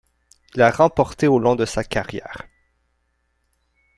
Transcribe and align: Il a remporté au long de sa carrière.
Il 0.55 0.63
a 0.63 0.71
remporté 0.71 1.27
au 1.27 1.37
long 1.37 1.55
de 1.55 1.63
sa 1.65 1.83
carrière. 1.83 2.47